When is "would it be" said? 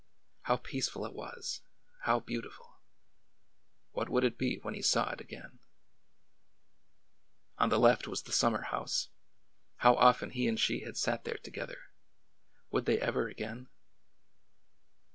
4.09-4.57